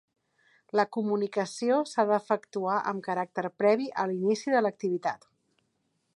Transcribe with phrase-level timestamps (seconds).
[0.79, 5.31] La comunicació s'ha d'efectuar amb caràcter previ a l'inici de l'activitat.